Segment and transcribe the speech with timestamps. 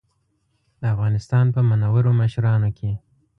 [0.81, 2.91] د افغانستان په منورو مشرانو کې.